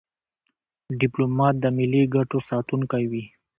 ډيپلومات 0.99 1.55
د 1.59 1.65
ملي 1.77 2.03
ګټو 2.15 2.37
ساتونکی 2.49 3.03
وي. 3.11 3.23